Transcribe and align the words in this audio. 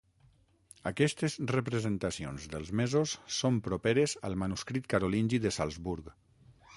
Aquestes 0.91 1.35
representacions 1.51 2.47
dels 2.55 2.73
mesos 2.81 3.13
són 3.41 3.61
properes 3.67 4.15
al 4.31 4.39
manuscrit 4.45 4.89
carolingi 4.95 5.45
de 5.45 5.53
Salzburg. 5.59 6.11